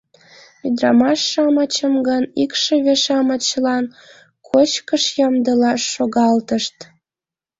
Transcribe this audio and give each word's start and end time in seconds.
Ӱдырамаш-шамычым 0.67 1.93
гын 2.07 2.23
икшыве-шамычлан. 2.43 3.83
кочкыш 4.49 5.03
ямдылаш 5.25 5.81
шогалтышт. 5.93 6.77